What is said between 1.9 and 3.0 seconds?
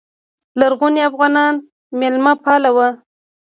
میلمه پال وو